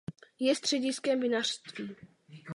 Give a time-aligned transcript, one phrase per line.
[0.39, 1.95] Je střediskem vinařství.